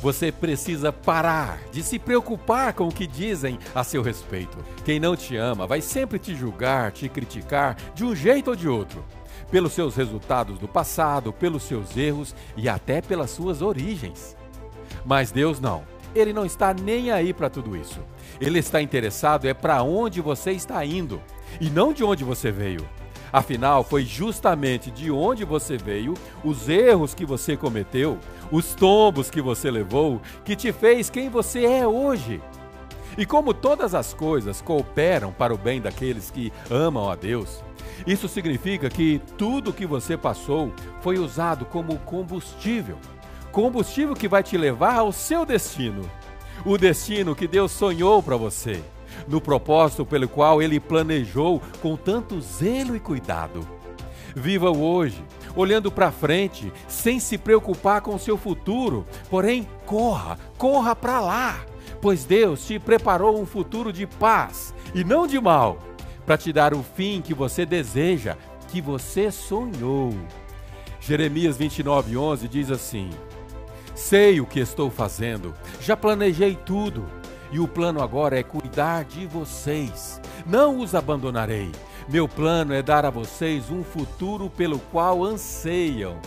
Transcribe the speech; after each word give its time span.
Você 0.00 0.30
precisa 0.30 0.92
parar 0.92 1.58
de 1.72 1.82
se 1.82 1.98
preocupar 1.98 2.72
com 2.72 2.86
o 2.86 2.92
que 2.92 3.04
dizem 3.04 3.58
a 3.74 3.82
seu 3.82 4.00
respeito. 4.00 4.56
Quem 4.84 5.00
não 5.00 5.16
te 5.16 5.36
ama 5.36 5.66
vai 5.66 5.80
sempre 5.80 6.20
te 6.20 6.36
julgar, 6.36 6.92
te 6.92 7.08
criticar 7.08 7.76
de 7.94 8.04
um 8.04 8.14
jeito 8.14 8.50
ou 8.50 8.56
de 8.56 8.68
outro. 8.68 9.04
Pelos 9.50 9.72
seus 9.72 9.96
resultados 9.96 10.58
do 10.58 10.68
passado, 10.68 11.32
pelos 11.32 11.64
seus 11.64 11.96
erros 11.96 12.32
e 12.56 12.68
até 12.68 13.00
pelas 13.00 13.30
suas 13.30 13.60
origens. 13.60 14.36
Mas 15.04 15.32
Deus 15.32 15.58
não. 15.58 15.82
Ele 16.14 16.32
não 16.32 16.46
está 16.46 16.72
nem 16.72 17.10
aí 17.10 17.32
para 17.32 17.50
tudo 17.50 17.76
isso. 17.76 18.00
Ele 18.40 18.60
está 18.60 18.80
interessado 18.80 19.48
é 19.48 19.54
para 19.54 19.82
onde 19.82 20.20
você 20.20 20.52
está 20.52 20.84
indo 20.84 21.20
e 21.60 21.68
não 21.70 21.92
de 21.92 22.04
onde 22.04 22.22
você 22.22 22.52
veio. 22.52 22.88
Afinal, 23.32 23.84
foi 23.84 24.04
justamente 24.04 24.90
de 24.90 25.10
onde 25.10 25.44
você 25.44 25.76
veio, 25.76 26.14
os 26.42 26.68
erros 26.68 27.14
que 27.14 27.26
você 27.26 27.56
cometeu, 27.56 28.18
os 28.50 28.74
tombos 28.74 29.30
que 29.30 29.40
você 29.40 29.70
levou, 29.70 30.20
que 30.44 30.56
te 30.56 30.72
fez 30.72 31.10
quem 31.10 31.28
você 31.28 31.64
é 31.64 31.86
hoje. 31.86 32.40
E 33.16 33.26
como 33.26 33.52
todas 33.52 33.94
as 33.94 34.14
coisas 34.14 34.62
cooperam 34.62 35.32
para 35.32 35.52
o 35.52 35.58
bem 35.58 35.80
daqueles 35.80 36.30
que 36.30 36.52
amam 36.70 37.10
a 37.10 37.16
Deus, 37.16 37.62
isso 38.06 38.28
significa 38.28 38.88
que 38.88 39.20
tudo 39.36 39.72
que 39.72 39.86
você 39.86 40.16
passou 40.16 40.72
foi 41.00 41.18
usado 41.18 41.64
como 41.64 41.98
combustível 41.98 42.96
combustível 43.50 44.14
que 44.14 44.28
vai 44.28 44.42
te 44.42 44.56
levar 44.56 44.96
ao 44.96 45.12
seu 45.12 45.44
destino. 45.44 46.08
O 46.64 46.76
destino 46.76 47.34
que 47.34 47.46
Deus 47.46 47.72
sonhou 47.72 48.22
para 48.22 48.36
você, 48.36 48.82
no 49.26 49.40
propósito 49.40 50.04
pelo 50.04 50.28
qual 50.28 50.62
ele 50.62 50.80
planejou 50.80 51.60
com 51.80 51.96
tanto 51.96 52.40
zelo 52.40 52.96
e 52.96 53.00
cuidado. 53.00 53.66
Viva 54.34 54.70
o 54.70 54.82
hoje, 54.82 55.22
olhando 55.56 55.90
para 55.90 56.12
frente, 56.12 56.72
sem 56.86 57.18
se 57.18 57.36
preocupar 57.36 58.00
com 58.00 58.14
o 58.14 58.18
seu 58.18 58.36
futuro, 58.36 59.06
porém, 59.28 59.66
corra, 59.86 60.38
corra 60.56 60.94
para 60.94 61.20
lá, 61.20 61.60
pois 62.00 62.24
Deus 62.24 62.66
te 62.66 62.78
preparou 62.78 63.40
um 63.40 63.46
futuro 63.46 63.92
de 63.92 64.06
paz 64.06 64.74
e 64.94 65.02
não 65.02 65.26
de 65.26 65.40
mal, 65.40 65.78
para 66.24 66.36
te 66.36 66.52
dar 66.52 66.74
o 66.74 66.82
fim 66.82 67.20
que 67.20 67.34
você 67.34 67.64
deseja, 67.64 68.36
que 68.68 68.80
você 68.80 69.30
sonhou. 69.30 70.14
Jeremias 71.00 71.56
29:11 71.56 72.48
diz 72.48 72.70
assim: 72.70 73.10
Sei 73.94 74.40
o 74.40 74.46
que 74.46 74.60
estou 74.60 74.90
fazendo, 74.90 75.54
já 75.80 75.96
planejei 75.96 76.54
tudo. 76.54 77.06
E 77.50 77.58
o 77.58 77.66
plano 77.66 78.02
agora 78.02 78.38
é 78.38 78.42
cuidar 78.42 79.04
de 79.04 79.26
vocês. 79.26 80.20
Não 80.46 80.78
os 80.78 80.94
abandonarei. 80.94 81.72
Meu 82.08 82.26
plano 82.26 82.72
é 82.72 82.82
dar 82.82 83.04
a 83.04 83.10
vocês 83.10 83.70
um 83.70 83.84
futuro 83.84 84.48
pelo 84.48 84.78
qual 84.78 85.24
anseiam. 85.24 86.18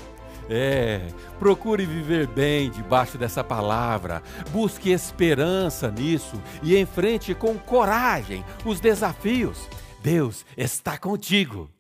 É, 0.50 1.08
procure 1.40 1.86
viver 1.86 2.28
bem 2.28 2.70
debaixo 2.70 3.18
dessa 3.18 3.42
palavra, 3.42 4.22
busque 4.52 4.92
esperança 4.92 5.90
nisso 5.90 6.42
e 6.62 6.78
enfrente 6.78 7.34
com 7.34 7.58
coragem 7.58 8.44
os 8.66 8.82
desafios. 8.82 9.70
Deus 10.04 10.46
está 10.58 10.98
contigo. 10.98 11.72